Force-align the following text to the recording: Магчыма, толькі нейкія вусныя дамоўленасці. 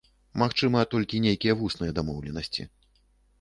Магчыма, 0.43 0.79
толькі 0.93 1.21
нейкія 1.25 1.53
вусныя 1.61 1.95
дамоўленасці. 2.01 2.67